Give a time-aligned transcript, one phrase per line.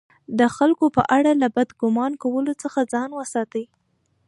[0.39, 3.65] د خلکو په اړه له بد ګمان کولو څخه ځان وساتئ!